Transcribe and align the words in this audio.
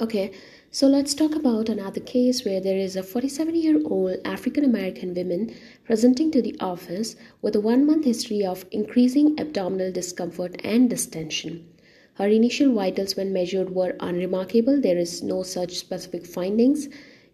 Okay, 0.00 0.30
so 0.70 0.86
let's 0.86 1.12
talk 1.12 1.34
about 1.34 1.68
another 1.68 1.98
case 1.98 2.44
where 2.44 2.60
there 2.60 2.78
is 2.78 2.94
a 2.94 3.02
47 3.02 3.56
year 3.56 3.80
old 3.84 4.18
African 4.24 4.62
American 4.62 5.12
woman 5.12 5.52
presenting 5.84 6.30
to 6.30 6.40
the 6.40 6.56
office 6.60 7.16
with 7.42 7.56
a 7.56 7.60
one 7.60 7.84
month 7.84 8.04
history 8.04 8.46
of 8.46 8.64
increasing 8.70 9.34
abdominal 9.40 9.90
discomfort 9.90 10.54
and 10.62 10.88
distension. 10.88 11.66
Her 12.14 12.28
initial 12.28 12.72
vitals, 12.72 13.16
when 13.16 13.32
measured, 13.32 13.74
were 13.74 13.96
unremarkable. 13.98 14.80
There 14.80 14.98
is 14.98 15.20
no 15.20 15.42
such 15.42 15.76
specific 15.76 16.26
findings. 16.26 16.88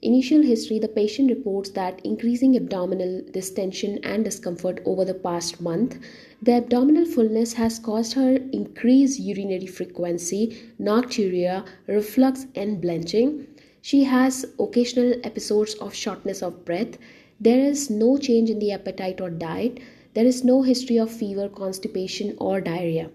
Initial 0.05 0.43
history 0.43 0.79
the 0.79 0.89
patient 0.89 1.30
reports 1.30 1.70
that 1.70 1.98
increasing 2.05 2.57
abdominal 2.57 3.23
distension 3.32 3.98
and 4.02 4.23
discomfort 4.23 4.82
over 4.84 5.02
the 5.02 5.14
past 5.14 5.62
month. 5.62 5.98
The 6.43 6.57
abdominal 6.59 7.07
fullness 7.07 7.55
has 7.55 7.79
caused 7.79 8.12
her 8.12 8.37
increased 8.52 9.19
urinary 9.19 9.66
frequency, 9.66 10.59
nocturia, 10.79 11.64
reflux, 11.87 12.46
and 12.55 12.82
blenching. 12.82 13.46
She 13.80 14.05
has 14.05 14.45
occasional 14.61 15.14
episodes 15.25 15.73
of 15.77 15.95
shortness 15.95 16.42
of 16.42 16.66
breath. 16.66 16.98
There 17.41 17.61
is 17.61 17.89
no 17.89 18.19
change 18.19 18.50
in 18.50 18.59
the 18.59 18.73
appetite 18.73 19.23
or 19.23 19.30
diet. 19.30 19.80
There 20.12 20.27
is 20.27 20.45
no 20.45 20.61
history 20.61 20.98
of 20.98 21.11
fever, 21.11 21.48
constipation, 21.48 22.36
or 22.39 22.61
diarrhea. 22.61 23.11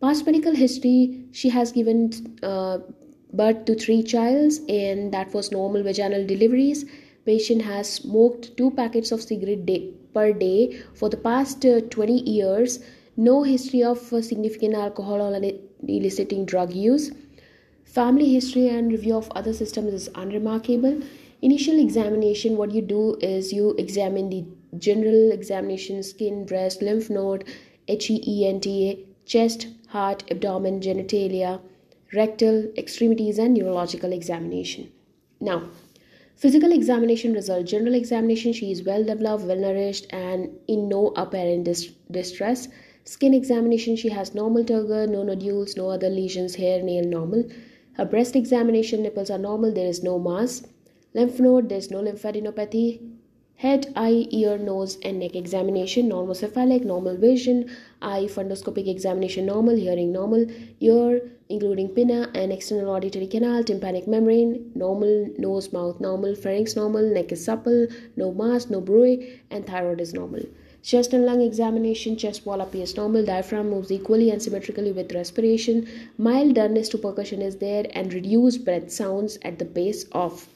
Past 0.00 0.26
medical 0.26 0.54
history 0.54 1.24
she 1.32 1.48
has 1.48 1.72
given 1.72 2.12
uh, 2.40 2.78
birth 3.36 3.64
to 3.66 3.74
three 3.74 4.02
childs 4.02 4.60
and 4.68 5.12
that 5.12 5.32
was 5.34 5.50
normal 5.52 5.82
vaginal 5.82 6.26
deliveries. 6.26 6.84
Patient 7.24 7.62
has 7.62 7.88
smoked 7.88 8.56
two 8.56 8.70
packets 8.70 9.12
of 9.12 9.22
cigarette 9.22 9.64
day, 9.66 9.90
per 10.12 10.32
day 10.32 10.78
for 10.94 11.08
the 11.08 11.16
past 11.16 11.64
uh, 11.64 11.80
20 11.80 12.20
years. 12.30 12.80
No 13.16 13.42
history 13.42 13.82
of 13.82 14.12
uh, 14.12 14.22
significant 14.22 14.74
alcohol 14.74 15.22
or 15.22 15.40
eliciting 15.88 16.44
drug 16.44 16.72
use. 16.72 17.10
Family 17.84 18.32
history 18.32 18.68
and 18.68 18.90
review 18.90 19.16
of 19.16 19.30
other 19.32 19.52
systems 19.52 19.92
is 19.92 20.10
unremarkable. 20.14 21.00
Initial 21.42 21.78
examination 21.78 22.56
what 22.56 22.72
you 22.72 22.82
do 22.82 23.16
is 23.20 23.52
you 23.52 23.74
examine 23.78 24.30
the 24.30 24.44
general 24.78 25.30
examination 25.30 26.02
skin 26.02 26.44
breast 26.46 26.82
lymph 26.82 27.10
node 27.10 27.44
HEENTA, 27.86 28.98
chest 29.26 29.68
heart 29.88 30.24
abdomen 30.30 30.80
genitalia 30.80 31.60
rectal, 32.14 32.70
extremities, 32.76 33.38
and 33.38 33.54
neurological 33.54 34.12
examination. 34.12 34.90
Now, 35.40 35.68
physical 36.36 36.72
examination 36.72 37.32
result 37.32 37.66
general 37.66 37.94
examination 37.94 38.52
she 38.52 38.70
is 38.70 38.82
well 38.82 39.04
developed, 39.04 39.44
well 39.44 39.58
nourished, 39.58 40.06
and 40.10 40.50
in 40.68 40.88
no 40.88 41.08
apparent 41.16 41.64
dis- 41.64 41.92
distress. 42.10 42.68
Skin 43.04 43.34
examination 43.34 43.96
she 43.96 44.08
has 44.08 44.34
normal 44.34 44.64
turgor, 44.64 45.08
no 45.08 45.22
nodules, 45.22 45.76
no 45.76 45.90
other 45.90 46.08
lesions, 46.08 46.54
hair, 46.54 46.82
nail 46.82 47.04
normal. 47.04 47.44
Her 47.94 48.04
breast 48.04 48.34
examination 48.34 49.02
nipples 49.02 49.30
are 49.30 49.38
normal, 49.38 49.72
there 49.72 49.88
is 49.88 50.02
no 50.02 50.18
mass. 50.18 50.66
Lymph 51.14 51.38
node, 51.38 51.68
there 51.68 51.78
is 51.78 51.90
no 51.90 51.98
lymphadenopathy. 51.98 53.13
Head, 53.56 53.92
eye, 53.96 54.26
ear, 54.30 54.58
nose, 54.58 54.98
and 55.02 55.20
neck 55.20 55.36
examination 55.36 56.08
normocephalic, 56.10 56.84
normal 56.84 57.16
vision, 57.16 57.70
eye 58.02 58.26
fundoscopic 58.28 58.88
examination 58.88 59.46
normal, 59.46 59.76
hearing 59.76 60.12
normal, 60.12 60.46
ear 60.80 61.30
including 61.48 61.88
pinna 61.88 62.30
and 62.34 62.52
external 62.52 62.90
auditory 62.90 63.26
canal, 63.26 63.62
tympanic 63.62 64.08
membrane, 64.08 64.72
normal, 64.74 65.28
nose, 65.38 65.72
mouth 65.72 66.00
normal, 66.00 66.34
pharynx 66.34 66.74
normal, 66.74 67.02
neck 67.02 67.30
is 67.32 67.44
supple, 67.44 67.86
no 68.16 68.32
mass, 68.32 68.70
no 68.70 68.80
bruit, 68.80 69.40
and 69.50 69.66
thyroid 69.66 70.00
is 70.00 70.14
normal. 70.14 70.42
Chest 70.82 71.12
and 71.12 71.24
lung 71.24 71.40
examination, 71.40 72.16
chest 72.16 72.44
wall 72.44 72.60
appears 72.60 72.96
normal, 72.96 73.24
diaphragm 73.24 73.70
moves 73.70 73.92
equally 73.92 74.30
and 74.30 74.42
symmetrically 74.42 74.92
with 74.92 75.14
respiration, 75.14 75.86
mild 76.18 76.54
dullness 76.54 76.88
to 76.88 76.98
percussion 76.98 77.40
is 77.40 77.56
there, 77.56 77.86
and 77.92 78.12
reduced 78.12 78.64
breath 78.64 78.90
sounds 78.90 79.38
at 79.42 79.58
the 79.58 79.64
base 79.64 80.04
of 80.12 80.48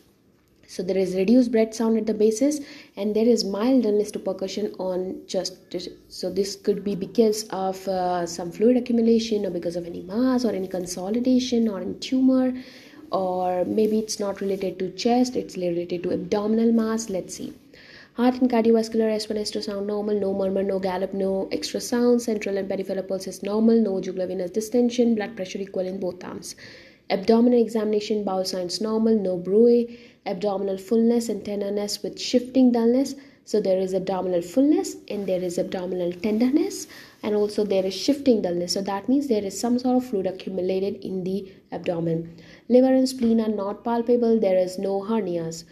so 0.75 0.83
there 0.83 0.99
is 1.03 1.15
reduced 1.17 1.51
breath 1.51 1.75
sound 1.75 1.97
at 1.99 2.07
the 2.07 2.15
bases 2.23 2.61
and 2.97 3.17
there 3.17 3.29
is 3.35 3.45
mild 3.45 3.83
dullness 3.85 4.11
to 4.11 4.19
percussion 4.19 4.67
on 4.79 5.21
just 5.27 5.77
so 6.09 6.31
this 6.31 6.57
could 6.57 6.85
be 6.85 6.95
because 6.95 7.45
of 7.67 7.89
uh, 7.89 8.27
some 8.27 8.53
fluid 8.53 8.77
accumulation 8.77 9.47
or 9.47 9.51
because 9.51 9.77
of 9.77 9.87
any 9.87 10.03
mass 10.03 10.45
or 10.45 10.53
any 10.53 10.69
consolidation 10.69 11.69
or 11.69 11.81
any 11.81 11.95
tumor 11.95 12.53
or 13.11 13.65
maybe 13.65 13.99
it's 13.99 14.21
not 14.21 14.43
related 14.43 14.79
to 14.79 14.91
chest 15.05 15.37
it's 15.37 15.57
related 15.57 16.03
to 16.03 16.13
abdominal 16.13 16.71
mass 16.71 17.09
let's 17.09 17.35
see 17.35 17.53
Heart 18.19 18.41
and 18.41 18.51
cardiovascular 18.51 19.09
S1 19.15 19.39
S2 19.39 19.63
sound 19.63 19.87
normal, 19.87 20.19
no 20.19 20.35
murmur, 20.35 20.65
no 20.65 20.81
gallop, 20.81 21.15
no 21.15 21.49
extra 21.53 21.81
sound. 21.81 22.21
Central 22.21 22.57
and 22.57 22.69
peripheral 22.69 23.05
pulse 23.05 23.29
is 23.29 23.45
normal, 23.45 23.81
no 23.81 24.01
jugular 24.01 24.27
venous 24.27 24.51
distension, 24.51 25.15
blood 25.15 25.37
pressure 25.37 25.61
equal 25.61 25.87
in 25.87 26.01
both 26.01 26.25
arms. 26.25 26.57
Abdominal 27.11 27.61
examination, 27.61 28.25
bowel 28.25 28.45
signs 28.45 28.81
normal, 28.81 29.15
no 29.15 29.37
bruit 29.37 29.89
abdominal 30.29 30.77
fullness 30.77 31.31
and 31.31 31.43
tenderness 31.43 32.03
with 32.03 32.21
shifting 32.21 32.71
dullness. 32.71 33.15
So 33.45 33.63
there 33.63 33.79
is 33.79 33.95
abdominal 33.95 34.43
fullness 34.43 34.97
and 35.09 35.27
there 35.27 35.43
is 35.43 35.57
abdominal 35.57 36.13
tenderness 36.13 36.87
and 37.23 37.35
also 37.35 37.65
there 37.65 37.87
is 37.87 37.95
shifting 37.95 38.43
dullness. 38.43 38.75
So 38.75 38.83
that 38.83 39.09
means 39.09 39.27
there 39.27 39.43
is 39.43 39.59
some 39.59 39.79
sort 39.79 39.97
of 39.97 40.05
fluid 40.05 40.27
accumulated 40.27 40.97
in 40.97 41.25
the 41.25 41.51
abdomen. 41.73 42.35
Liver 42.69 42.93
and 42.93 43.09
spleen 43.09 43.41
are 43.41 43.49
not 43.49 43.85
palpable. 43.85 44.39
There 44.39 44.59
is 44.59 44.79
no 44.79 45.01
hernias. 45.01 45.65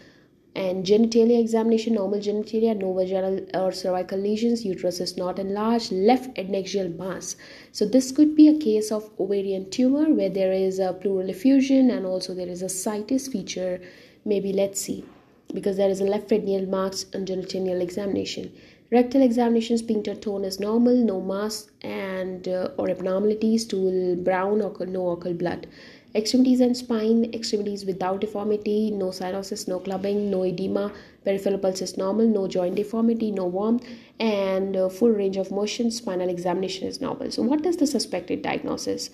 And 0.57 0.83
genitalia 0.83 1.39
examination, 1.39 1.93
normal 1.93 2.19
genitalia, 2.19 2.75
no 2.75 2.91
vaginal 2.91 3.45
or 3.53 3.71
cervical 3.71 4.17
lesions, 4.17 4.65
uterus 4.65 4.99
is 4.99 5.15
not 5.15 5.37
enlarged, 5.37 5.91
left 5.91 6.33
adnexal 6.35 6.97
mass. 6.97 7.35
So 7.71 7.85
this 7.85 8.11
could 8.11 8.35
be 8.35 8.47
a 8.47 8.57
case 8.57 8.91
of 8.91 9.11
ovarian 9.19 9.69
tumor 9.69 10.11
where 10.11 10.31
there 10.31 10.51
is 10.51 10.79
a 10.79 10.93
pleural 10.93 11.29
effusion 11.29 11.91
and 11.91 12.07
also 12.07 12.33
there 12.33 12.47
is 12.47 12.63
ascites 12.63 13.27
feature 13.27 13.79
maybe 14.25 14.51
let's 14.51 14.81
see 14.81 15.05
because 15.53 15.77
there 15.77 15.89
is 15.89 16.01
a 16.01 16.09
left 16.13 16.29
frenulum 16.29 16.67
mass 16.67 17.05
on 17.15 17.25
genitourinary 17.25 17.81
examination 17.81 18.51
rectal 18.91 19.21
examination 19.21 19.77
sphincter 19.77 20.15
tone 20.15 20.43
is 20.43 20.59
normal 20.59 20.95
no 20.95 21.19
mass 21.21 21.69
and 21.81 22.47
uh, 22.47 22.69
or 22.77 22.89
abnormalities 22.89 23.63
stool 23.63 24.15
brown 24.27 24.61
or 24.61 24.85
no 24.85 25.09
occult 25.11 25.37
blood 25.37 25.67
extremities 26.17 26.59
and 26.59 26.75
spine 26.75 27.19
extremities 27.33 27.85
without 27.89 28.19
deformity 28.19 28.91
no 28.91 29.07
cyanosis 29.17 29.67
no 29.67 29.79
clubbing 29.87 30.29
no 30.31 30.43
edema 30.43 30.85
peripheral 31.25 31.59
pulse 31.65 31.81
is 31.87 31.95
normal 31.97 32.27
no 32.37 32.47
joint 32.47 32.75
deformity 32.75 33.31
no 33.31 33.45
warmth 33.45 33.85
and 34.19 34.75
uh, 34.75 34.89
full 34.89 35.15
range 35.21 35.37
of 35.37 35.51
motion 35.51 35.91
spinal 35.91 36.29
examination 36.35 36.87
is 36.87 36.99
normal 37.01 37.29
so 37.29 37.43
what 37.43 37.65
is 37.65 37.77
the 37.77 37.87
suspected 37.95 38.41
diagnosis 38.41 39.09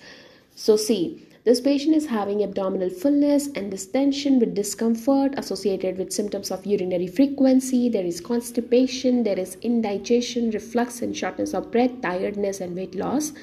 so 0.54 0.76
see 0.76 1.04
this 1.44 1.60
patient 1.60 1.94
is 1.94 2.06
having 2.06 2.42
abdominal 2.42 2.88
fullness 2.88 3.48
and 3.48 3.70
distension 3.70 4.38
with 4.38 4.54
discomfort 4.54 5.34
associated 5.36 5.98
with 5.98 6.10
symptoms 6.10 6.50
of 6.50 6.64
urinary 6.64 7.06
frequency. 7.06 7.90
There 7.90 8.06
is 8.06 8.22
constipation, 8.22 9.24
there 9.24 9.38
is 9.38 9.58
indigestion, 9.60 10.52
reflux 10.52 11.02
and 11.02 11.14
shortness 11.14 11.52
of 11.52 11.70
breath, 11.70 12.00
tiredness 12.00 12.62
and 12.62 12.74
weight 12.74 12.94
loss. 12.94 13.34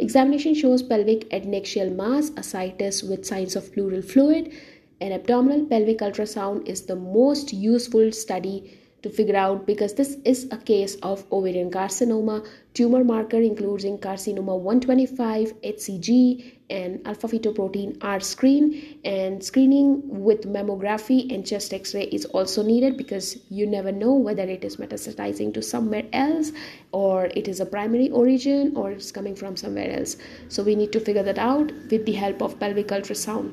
Examination 0.00 0.54
shows 0.54 0.82
pelvic 0.82 1.28
adnexial 1.32 1.90
mass, 1.90 2.30
ascites 2.36 3.02
with 3.02 3.26
signs 3.26 3.56
of 3.56 3.72
pleural 3.72 4.00
fluid. 4.00 4.52
An 5.00 5.10
abdominal 5.12 5.66
pelvic 5.66 5.98
ultrasound 5.98 6.68
is 6.68 6.82
the 6.82 6.94
most 6.94 7.52
useful 7.52 8.12
study 8.12 8.78
to 9.02 9.10
figure 9.10 9.34
out 9.36 9.66
because 9.66 9.94
this 9.94 10.16
is 10.24 10.46
a 10.52 10.56
case 10.56 10.94
of 11.02 11.24
ovarian 11.32 11.70
carcinoma. 11.70 12.46
Tumor 12.74 13.02
marker 13.02 13.40
including 13.40 13.98
carcinoma 13.98 14.56
125, 14.58 15.60
HCG, 15.62 16.57
and 16.70 17.06
alpha 17.06 17.28
fetoprotein 17.28 18.02
are 18.02 18.20
screened. 18.20 18.98
And 19.04 19.42
screening 19.42 20.02
with 20.06 20.42
mammography 20.42 21.32
and 21.32 21.46
chest 21.46 21.72
X-ray 21.72 22.04
is 22.04 22.24
also 22.26 22.62
needed 22.62 22.96
because 22.96 23.38
you 23.50 23.66
never 23.66 23.92
know 23.92 24.14
whether 24.14 24.42
it 24.42 24.64
is 24.64 24.76
metastasizing 24.76 25.54
to 25.54 25.62
somewhere 25.62 26.04
else 26.12 26.52
or 26.92 27.26
it 27.26 27.48
is 27.48 27.60
a 27.60 27.66
primary 27.66 28.10
origin 28.10 28.76
or 28.76 28.90
it's 28.92 29.12
coming 29.12 29.34
from 29.34 29.56
somewhere 29.56 29.98
else. 29.98 30.16
So 30.48 30.62
we 30.62 30.74
need 30.74 30.92
to 30.92 31.00
figure 31.00 31.22
that 31.22 31.38
out 31.38 31.72
with 31.90 32.06
the 32.06 32.12
help 32.12 32.42
of 32.42 32.58
pelvic 32.58 32.88
ultrasound. 32.88 33.52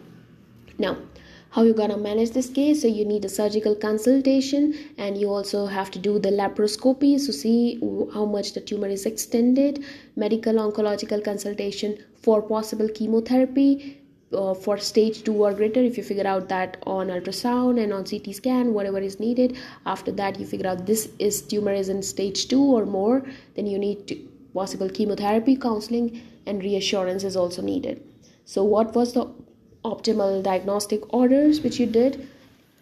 Now 0.78 0.98
how 1.56 1.64
you're 1.64 1.74
gonna 1.74 1.98
manage 1.98 2.32
this 2.32 2.50
case. 2.50 2.82
So 2.82 2.90
you 2.90 3.06
need 3.06 3.24
a 3.24 3.30
surgical 3.30 3.76
consultation 3.76 4.74
and 4.98 5.18
you 5.18 5.30
also 5.30 5.66
have 5.66 5.90
to 5.92 6.00
do 6.00 6.20
the 6.20 6.30
laparoscopy 6.30 7.26
to 7.26 7.32
see 7.32 7.80
how 8.14 8.26
much 8.26 8.52
the 8.52 8.60
tumor 8.60 8.88
is 8.88 9.06
extended. 9.06 9.86
Medical 10.18 10.56
oncological 10.56 11.24
consultation 11.24 11.98
for 12.22 12.42
possible 12.42 12.90
chemotherapy 12.90 14.02
uh, 14.34 14.54
for 14.54 14.78
stage 14.78 15.24
2 15.24 15.34
or 15.34 15.54
greater 15.54 15.80
if 15.80 15.96
you 15.98 16.04
figure 16.04 16.28
out 16.28 16.50
that 16.50 16.76
on 16.86 17.08
ultrasound 17.08 17.82
and 17.82 17.94
on 17.94 18.04
ct 18.04 18.36
scan 18.36 18.74
whatever 18.74 19.00
is 19.00 19.18
needed. 19.22 19.58
After 19.86 20.12
that 20.12 20.38
you 20.38 20.46
figure 20.46 20.68
out 20.68 20.86
this 20.86 21.08
is 21.20 21.42
tumor 21.42 21.72
is 21.72 21.88
in 21.88 22.04
stage 22.04 22.50
2 22.50 22.62
or 22.62 22.86
more 22.86 23.24
then 23.56 23.66
you 23.66 23.80
need 23.80 24.08
to, 24.10 24.16
possible 24.54 24.90
chemotherapy 24.90 25.56
counseling 25.56 26.22
and 26.46 26.62
reassurance 26.62 27.24
is 27.24 27.38
also 27.38 27.62
needed. 27.62 28.04
So 28.44 28.62
what 28.66 28.94
was 28.94 29.14
the 29.14 29.30
optimal 29.90 30.42
diagnostic 30.44 31.14
orders 31.14 31.62
which 31.62 31.80
you 31.80 31.86
did. 31.86 32.28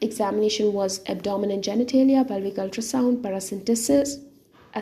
Examination 0.01 0.73
was 0.73 1.01
abdomen 1.07 1.51
and 1.51 1.63
genitalia 1.63 2.27
pelvic 2.27 2.55
ultrasound 2.65 3.21
paracentesis 3.25 4.15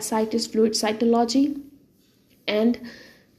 ascites 0.00 0.46
fluid 0.52 0.72
cytology 0.72 1.44
and 2.46 2.80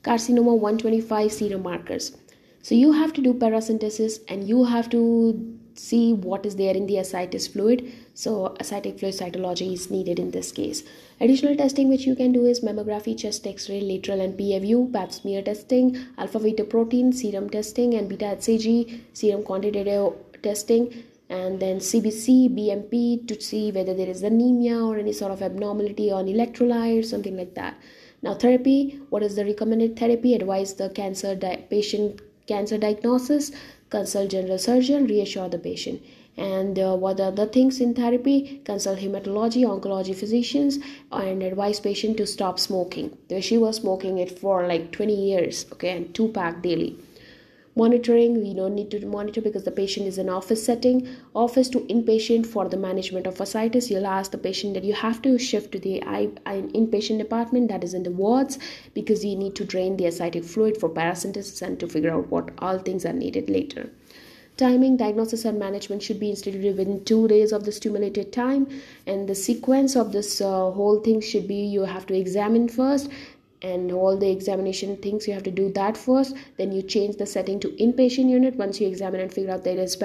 carcinoma 0.03 0.57
125 0.57 1.31
serum 1.31 1.63
markers. 1.63 2.15
So 2.61 2.75
you 2.75 2.91
have 2.93 3.13
to 3.13 3.21
do 3.21 3.33
paracentesis 3.33 4.19
and 4.29 4.47
you 4.47 4.63
have 4.63 4.89
to 4.91 5.01
see 5.75 6.13
what 6.13 6.45
is 6.45 6.55
there 6.55 6.75
in 6.75 6.85
the 6.87 6.97
ascites 6.97 7.47
fluid 7.47 7.91
so 8.13 8.55
ascitic 8.59 8.99
fluid 8.99 9.15
cytology 9.15 9.73
is 9.73 9.89
needed 9.91 10.19
in 10.19 10.31
this 10.31 10.51
case 10.51 10.83
additional 11.19 11.55
testing 11.55 11.89
which 11.89 12.05
you 12.05 12.15
can 12.15 12.31
do 12.31 12.45
is 12.45 12.61
mammography 12.61 13.17
chest 13.17 13.47
x-ray 13.47 13.81
lateral 13.81 14.21
and 14.21 14.37
PFU 14.37 14.91
pap 14.93 15.11
smear 15.11 15.41
testing 15.41 15.97
alpha 16.17 16.39
fetoprotein 16.39 17.13
serum 17.13 17.49
testing 17.49 17.95
and 17.95 18.09
beta 18.09 18.35
hcg 18.35 18.99
serum 19.13 19.43
quantitative 19.43 20.13
testing 20.41 21.03
and 21.29 21.59
then 21.59 21.77
CBC, 21.77 22.49
BMP 22.55 23.27
to 23.27 23.41
see 23.41 23.71
whether 23.71 23.93
there 23.93 24.09
is 24.09 24.21
anemia 24.21 24.77
or 24.77 24.97
any 24.97 25.13
sort 25.13 25.31
of 25.31 25.41
abnormality 25.41 26.11
on 26.11 26.25
electrolyte, 26.25 27.05
something 27.05 27.35
like 27.35 27.55
that. 27.55 27.75
Now, 28.21 28.35
therapy 28.35 29.01
what 29.09 29.23
is 29.23 29.35
the 29.35 29.45
recommended 29.45 29.97
therapy? 29.97 30.35
Advise 30.35 30.75
the 30.75 30.89
cancer 30.89 31.35
di- 31.35 31.65
patient 31.69 32.21
cancer 32.47 32.77
diagnosis, 32.77 33.51
consult 33.89 34.31
general 34.31 34.57
surgeon, 34.57 35.05
reassure 35.05 35.49
the 35.49 35.59
patient. 35.59 36.01
And 36.35 36.79
uh, 36.79 36.95
what 36.95 37.19
are 37.19 37.31
the 37.31 37.45
things 37.45 37.79
in 37.79 37.93
therapy? 37.93 38.61
Consult 38.65 38.99
hematology, 38.99 39.63
oncology 39.65 40.15
physicians, 40.15 40.79
and 41.11 41.43
advise 41.43 41.79
patient 41.79 42.17
to 42.17 42.25
stop 42.25 42.59
smoking. 42.59 43.17
She 43.39 43.57
was 43.57 43.77
smoking 43.77 44.17
it 44.17 44.39
for 44.39 44.67
like 44.67 44.91
20 44.91 45.13
years, 45.13 45.65
okay, 45.73 45.95
and 45.95 46.13
two 46.13 46.29
pack 46.29 46.63
daily 46.63 46.97
monitoring. 47.75 48.41
We 48.41 48.53
don't 48.53 48.75
need 48.75 48.91
to 48.91 49.05
monitor 49.05 49.41
because 49.41 49.63
the 49.63 49.71
patient 49.71 50.07
is 50.07 50.17
in 50.17 50.29
office 50.29 50.65
setting. 50.65 51.07
Office 51.33 51.69
to 51.69 51.79
inpatient 51.81 52.45
for 52.45 52.69
the 52.69 52.77
management 52.77 53.27
of 53.27 53.41
ascites 53.41 53.89
you'll 53.89 54.05
ask 54.05 54.31
the 54.31 54.37
patient 54.37 54.73
that 54.75 54.83
you 54.83 54.93
have 54.93 55.21
to 55.21 55.37
shift 55.37 55.71
to 55.71 55.79
the 55.79 56.01
inpatient 56.01 57.17
department 57.17 57.69
that 57.69 57.83
is 57.83 57.93
in 57.93 58.03
the 58.03 58.11
wards 58.11 58.59
because 58.93 59.25
you 59.25 59.35
need 59.35 59.55
to 59.55 59.65
drain 59.65 59.97
the 59.97 60.05
ascitic 60.05 60.43
fluid 60.43 60.77
for 60.77 60.89
paracentesis 60.89 61.61
and 61.61 61.79
to 61.79 61.87
figure 61.87 62.11
out 62.11 62.29
what 62.29 62.51
all 62.59 62.77
things 62.77 63.05
are 63.05 63.13
needed 63.13 63.49
later. 63.49 63.89
Timing 64.55 64.97
diagnosis 64.97 65.45
and 65.45 65.57
management 65.57 66.03
should 66.03 66.19
be 66.19 66.29
instituted 66.29 66.77
within 66.77 67.03
two 67.05 67.27
days 67.27 67.51
of 67.51 67.63
the 67.63 67.71
stimulated 67.71 68.31
time. 68.31 68.67
And 69.07 69.27
the 69.27 69.33
sequence 69.33 69.95
of 69.95 70.11
this 70.11 70.41
uh, 70.41 70.69
whole 70.69 70.99
thing 70.99 71.21
should 71.21 71.47
be 71.47 71.55
you 71.55 71.85
have 71.85 72.05
to 72.07 72.13
examine 72.13 72.69
first 72.69 73.09
and 73.63 73.91
all 73.91 74.17
the 74.17 74.29
examination 74.29 74.97
things 74.97 75.27
you 75.27 75.33
have 75.33 75.43
to 75.43 75.51
do 75.51 75.71
that 75.71 75.97
first. 75.97 76.35
Then 76.57 76.71
you 76.71 76.81
change 76.81 77.15
the 77.15 77.25
setting 77.25 77.59
to 77.61 77.69
inpatient 77.69 78.29
unit. 78.29 78.55
Once 78.55 78.79
you 78.81 78.87
examine 78.87 79.21
and 79.21 79.33
figure 79.33 79.51
out 79.51 79.63
that 79.63 79.75
there 79.75 79.83
is 79.83 79.95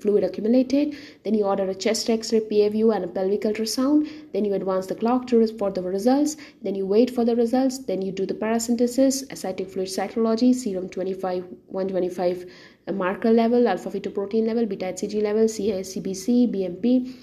fluid 0.00 0.24
accumulated 0.24 0.94
then 1.24 1.34
you 1.34 1.44
order 1.44 1.68
a 1.68 1.74
chest 1.74 2.10
x-ray 2.10 2.40
PFU 2.40 2.94
and 2.94 3.04
a 3.04 3.08
pelvic 3.08 3.42
ultrasound. 3.42 4.10
Then 4.32 4.44
you 4.44 4.54
advance 4.54 4.86
the 4.86 4.94
clock 4.94 5.26
to 5.28 5.46
for 5.58 5.70
the 5.70 5.82
results. 5.82 6.36
Then 6.62 6.74
you 6.74 6.86
wait 6.86 7.10
for 7.10 7.24
the 7.24 7.34
results. 7.34 7.78
Then 7.78 8.02
you 8.02 8.12
do 8.12 8.26
the 8.26 8.34
paracentesis 8.34 9.30
ascitic 9.32 9.70
fluid 9.70 9.88
cytology 9.88 10.54
serum 10.54 10.88
25 10.88 11.44
125 11.68 12.50
uh, 12.86 12.92
marker 12.92 13.30
level 13.30 13.68
alpha 13.68 13.90
fetoprotein 13.90 14.46
level 14.46 14.66
beta 14.66 14.86
hcg 14.86 15.22
level 15.22 15.44
cbc 15.44 16.50
bmp 16.54 17.14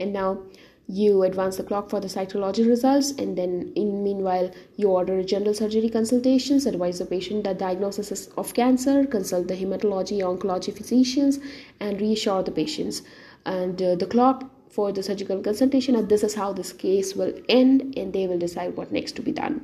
and 0.00 0.12
now 0.12 0.42
you 0.90 1.22
advance 1.22 1.58
the 1.58 1.62
clock 1.62 1.90
for 1.90 2.00
the 2.00 2.08
cytology 2.08 2.66
results 2.66 3.10
and 3.12 3.36
then 3.36 3.70
in 3.76 4.02
meanwhile 4.02 4.50
you 4.76 4.88
order 4.88 5.18
a 5.18 5.24
general 5.24 5.52
surgery 5.52 5.90
consultations 5.90 6.64
advise 6.64 6.98
the 6.98 7.04
patient 7.04 7.44
the 7.44 7.52
diagnosis 7.52 8.28
of 8.38 8.54
cancer 8.54 9.04
consult 9.04 9.48
the 9.48 9.54
hematology 9.54 10.20
oncology 10.20 10.74
physicians 10.74 11.38
and 11.78 12.00
reassure 12.00 12.42
the 12.42 12.50
patients. 12.50 13.02
And 13.44 13.80
uh, 13.82 13.96
the 13.96 14.06
clock 14.06 14.50
for 14.70 14.90
the 14.90 15.02
surgical 15.02 15.42
consultation 15.42 15.94
and 15.94 16.08
this 16.08 16.22
is 16.22 16.34
how 16.34 16.54
this 16.54 16.72
case 16.72 17.14
will 17.14 17.34
end 17.50 17.94
and 17.98 18.14
they 18.14 18.26
will 18.26 18.38
decide 18.38 18.74
what 18.74 18.90
next 18.90 19.12
to 19.16 19.22
be 19.22 19.32
done. 19.32 19.60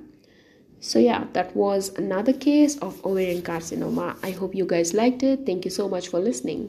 So 0.80 0.98
yeah 0.98 1.24
that 1.32 1.56
was 1.56 1.88
another 1.96 2.34
case 2.34 2.76
of 2.78 3.02
ovarian 3.02 3.40
carcinoma. 3.40 4.18
I 4.22 4.32
hope 4.32 4.54
you 4.54 4.66
guys 4.66 4.92
liked 4.92 5.22
it. 5.22 5.46
Thank 5.46 5.64
you 5.64 5.70
so 5.70 5.88
much 5.88 6.08
for 6.08 6.20
listening 6.20 6.68